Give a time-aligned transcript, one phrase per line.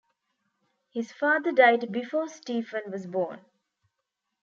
[0.89, 3.41] His father died before Stephen was born.